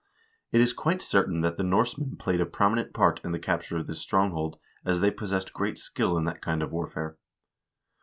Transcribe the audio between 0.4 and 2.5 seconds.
It is quite certain that the Norsemen played a